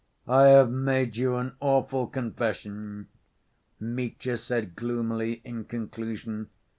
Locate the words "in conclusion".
5.45-6.49